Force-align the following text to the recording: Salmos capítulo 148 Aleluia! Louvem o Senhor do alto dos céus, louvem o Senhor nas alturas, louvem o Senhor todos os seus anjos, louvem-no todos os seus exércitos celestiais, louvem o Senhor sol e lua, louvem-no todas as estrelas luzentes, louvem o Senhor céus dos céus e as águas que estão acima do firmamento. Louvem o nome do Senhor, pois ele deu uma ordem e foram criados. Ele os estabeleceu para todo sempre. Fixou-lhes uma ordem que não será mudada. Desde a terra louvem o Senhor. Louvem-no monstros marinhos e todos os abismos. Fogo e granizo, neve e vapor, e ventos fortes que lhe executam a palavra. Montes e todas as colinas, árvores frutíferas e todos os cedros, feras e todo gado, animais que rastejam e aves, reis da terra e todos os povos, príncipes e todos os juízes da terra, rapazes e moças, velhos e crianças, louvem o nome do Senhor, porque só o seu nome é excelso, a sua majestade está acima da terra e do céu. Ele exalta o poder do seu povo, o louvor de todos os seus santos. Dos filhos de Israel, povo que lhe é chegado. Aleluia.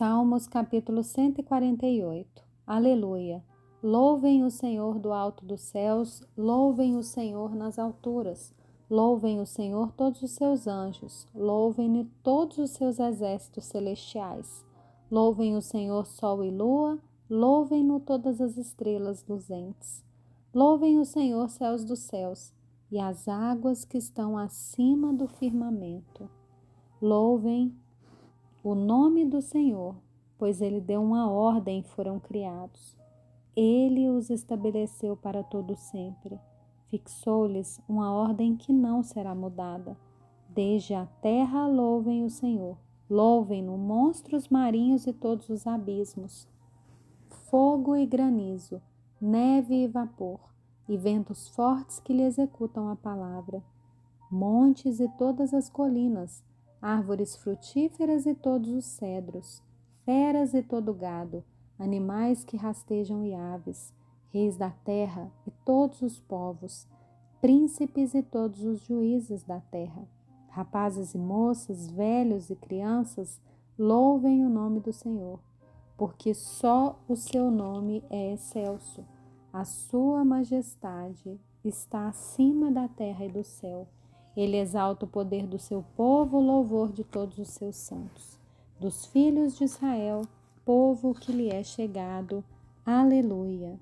Salmos 0.00 0.46
capítulo 0.48 1.02
148 1.02 2.42
Aleluia! 2.66 3.44
Louvem 3.82 4.42
o 4.42 4.50
Senhor 4.50 4.98
do 4.98 5.12
alto 5.12 5.44
dos 5.44 5.60
céus, 5.60 6.26
louvem 6.34 6.96
o 6.96 7.02
Senhor 7.02 7.54
nas 7.54 7.78
alturas, 7.78 8.50
louvem 8.88 9.40
o 9.40 9.44
Senhor 9.44 9.92
todos 9.92 10.22
os 10.22 10.30
seus 10.30 10.66
anjos, 10.66 11.28
louvem-no 11.34 12.06
todos 12.22 12.56
os 12.56 12.70
seus 12.70 12.98
exércitos 12.98 13.66
celestiais, 13.66 14.64
louvem 15.10 15.54
o 15.54 15.60
Senhor 15.60 16.06
sol 16.06 16.42
e 16.42 16.50
lua, 16.50 16.98
louvem-no 17.28 18.00
todas 18.00 18.40
as 18.40 18.56
estrelas 18.56 19.22
luzentes, 19.28 20.02
louvem 20.54 20.98
o 20.98 21.04
Senhor 21.04 21.50
céus 21.50 21.84
dos 21.84 21.98
céus 21.98 22.54
e 22.90 22.98
as 22.98 23.28
águas 23.28 23.84
que 23.84 23.98
estão 23.98 24.38
acima 24.38 25.12
do 25.12 25.28
firmamento. 25.28 26.26
Louvem 27.02 27.76
o 28.62 28.74
nome 28.74 29.24
do 29.24 29.40
Senhor, 29.40 29.94
pois 30.36 30.60
ele 30.60 30.80
deu 30.80 31.02
uma 31.02 31.30
ordem 31.30 31.80
e 31.80 31.82
foram 31.82 32.20
criados. 32.20 32.94
Ele 33.56 34.08
os 34.10 34.28
estabeleceu 34.28 35.16
para 35.16 35.42
todo 35.42 35.74
sempre. 35.74 36.38
Fixou-lhes 36.88 37.80
uma 37.88 38.12
ordem 38.12 38.56
que 38.56 38.72
não 38.72 39.02
será 39.02 39.34
mudada. 39.34 39.96
Desde 40.48 40.92
a 40.94 41.06
terra 41.22 41.66
louvem 41.66 42.24
o 42.24 42.30
Senhor. 42.30 42.76
Louvem-no 43.08 43.78
monstros 43.78 44.48
marinhos 44.48 45.06
e 45.06 45.12
todos 45.12 45.48
os 45.48 45.66
abismos. 45.66 46.46
Fogo 47.50 47.96
e 47.96 48.04
granizo, 48.04 48.80
neve 49.20 49.74
e 49.74 49.88
vapor, 49.88 50.38
e 50.88 50.96
ventos 50.96 51.48
fortes 51.48 51.98
que 51.98 52.12
lhe 52.12 52.22
executam 52.22 52.88
a 52.88 52.96
palavra. 52.96 53.62
Montes 54.30 55.00
e 55.00 55.08
todas 55.16 55.52
as 55.54 55.68
colinas, 55.68 56.44
árvores 56.80 57.36
frutíferas 57.36 58.26
e 58.26 58.34
todos 58.34 58.70
os 58.70 58.84
cedros, 58.84 59.62
feras 60.04 60.54
e 60.54 60.62
todo 60.62 60.94
gado, 60.94 61.44
animais 61.78 62.44
que 62.44 62.56
rastejam 62.56 63.24
e 63.24 63.34
aves, 63.34 63.92
reis 64.32 64.56
da 64.56 64.70
terra 64.70 65.30
e 65.46 65.50
todos 65.64 66.02
os 66.02 66.20
povos, 66.20 66.86
príncipes 67.40 68.14
e 68.14 68.22
todos 68.22 68.64
os 68.64 68.80
juízes 68.80 69.42
da 69.42 69.60
terra, 69.60 70.06
rapazes 70.48 71.14
e 71.14 71.18
moças, 71.18 71.90
velhos 71.90 72.50
e 72.50 72.56
crianças, 72.56 73.40
louvem 73.78 74.44
o 74.44 74.50
nome 74.50 74.80
do 74.80 74.92
Senhor, 74.92 75.40
porque 75.96 76.34
só 76.34 76.98
o 77.08 77.16
seu 77.16 77.50
nome 77.50 78.04
é 78.10 78.32
excelso, 78.34 79.04
a 79.52 79.64
sua 79.64 80.24
majestade 80.24 81.40
está 81.64 82.08
acima 82.08 82.70
da 82.70 82.88
terra 82.88 83.24
e 83.24 83.28
do 83.28 83.42
céu. 83.42 83.88
Ele 84.36 84.56
exalta 84.56 85.04
o 85.04 85.08
poder 85.08 85.46
do 85.46 85.58
seu 85.58 85.84
povo, 85.96 86.38
o 86.38 86.46
louvor 86.46 86.92
de 86.92 87.04
todos 87.04 87.38
os 87.38 87.48
seus 87.48 87.76
santos. 87.76 88.38
Dos 88.78 89.06
filhos 89.06 89.58
de 89.58 89.64
Israel, 89.64 90.22
povo 90.64 91.14
que 91.14 91.32
lhe 91.32 91.48
é 91.48 91.62
chegado. 91.62 92.44
Aleluia. 92.86 93.78